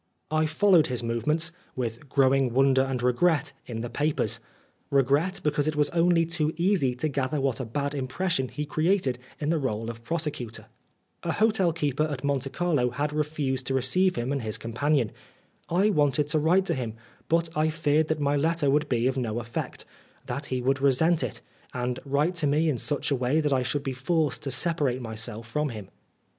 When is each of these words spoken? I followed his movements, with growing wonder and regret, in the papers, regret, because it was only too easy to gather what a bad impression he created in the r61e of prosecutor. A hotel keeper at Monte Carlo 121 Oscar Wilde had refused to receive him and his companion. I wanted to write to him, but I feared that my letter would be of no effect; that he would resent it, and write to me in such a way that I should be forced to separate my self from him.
I 0.31 0.47
followed 0.47 0.87
his 0.87 1.03
movements, 1.03 1.51
with 1.75 2.09
growing 2.09 2.53
wonder 2.55 2.81
and 2.81 3.03
regret, 3.03 3.53
in 3.67 3.81
the 3.81 3.89
papers, 3.91 4.39
regret, 4.89 5.39
because 5.43 5.67
it 5.67 5.75
was 5.75 5.91
only 5.91 6.25
too 6.25 6.55
easy 6.57 6.95
to 6.95 7.07
gather 7.07 7.39
what 7.39 7.59
a 7.59 7.65
bad 7.65 7.93
impression 7.93 8.47
he 8.47 8.65
created 8.65 9.19
in 9.39 9.51
the 9.51 9.59
r61e 9.59 9.89
of 9.91 10.01
prosecutor. 10.03 10.65
A 11.21 11.33
hotel 11.33 11.71
keeper 11.71 12.05
at 12.05 12.23
Monte 12.23 12.49
Carlo 12.49 12.87
121 12.87 12.89
Oscar 12.89 12.93
Wilde 12.95 12.97
had 12.97 13.13
refused 13.15 13.67
to 13.67 13.73
receive 13.75 14.15
him 14.15 14.31
and 14.31 14.41
his 14.41 14.57
companion. 14.57 15.11
I 15.69 15.91
wanted 15.91 16.27
to 16.29 16.39
write 16.39 16.65
to 16.65 16.73
him, 16.73 16.95
but 17.27 17.49
I 17.55 17.69
feared 17.69 18.07
that 18.07 18.19
my 18.19 18.35
letter 18.35 18.71
would 18.71 18.89
be 18.89 19.05
of 19.05 19.17
no 19.19 19.39
effect; 19.39 19.85
that 20.25 20.47
he 20.47 20.63
would 20.63 20.81
resent 20.81 21.21
it, 21.23 21.41
and 21.75 21.99
write 22.05 22.33
to 22.37 22.47
me 22.47 22.69
in 22.69 22.79
such 22.79 23.11
a 23.11 23.15
way 23.15 23.39
that 23.39 23.53
I 23.53 23.61
should 23.61 23.83
be 23.83 23.93
forced 23.93 24.41
to 24.41 24.49
separate 24.49 24.99
my 24.99 25.13
self 25.13 25.47
from 25.47 25.69
him. 25.69 25.89